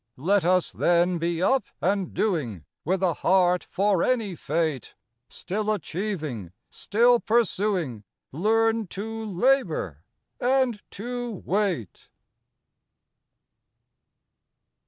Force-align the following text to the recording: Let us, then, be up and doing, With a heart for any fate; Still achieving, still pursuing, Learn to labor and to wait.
Let 0.17 0.43
us, 0.43 0.71
then, 0.71 1.19
be 1.19 1.43
up 1.43 1.63
and 1.79 2.11
doing, 2.11 2.65
With 2.83 3.03
a 3.03 3.13
heart 3.13 3.63
for 3.69 4.01
any 4.03 4.33
fate; 4.35 4.95
Still 5.29 5.69
achieving, 5.69 6.53
still 6.71 7.19
pursuing, 7.19 8.03
Learn 8.31 8.87
to 8.87 9.23
labor 9.23 10.03
and 10.39 10.81
to 10.89 11.43
wait. 11.45 12.09